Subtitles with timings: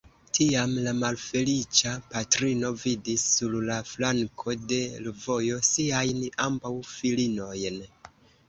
[0.35, 7.83] Tiam la malfeliĉa patrino vidis, sur la flanko de l' vojo, siajn ambaŭ filinojn.